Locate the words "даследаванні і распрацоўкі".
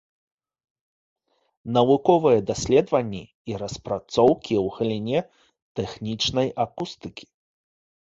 2.49-4.53